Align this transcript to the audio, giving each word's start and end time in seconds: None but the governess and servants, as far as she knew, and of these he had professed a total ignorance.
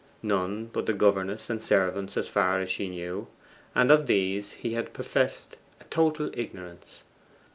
None 0.23 0.65
but 0.73 0.87
the 0.87 0.95
governess 0.95 1.47
and 1.47 1.61
servants, 1.61 2.17
as 2.17 2.27
far 2.27 2.59
as 2.59 2.71
she 2.71 2.89
knew, 2.89 3.27
and 3.75 3.91
of 3.91 4.07
these 4.07 4.53
he 4.53 4.73
had 4.73 4.93
professed 4.93 5.57
a 5.79 5.83
total 5.91 6.31
ignorance. 6.33 7.03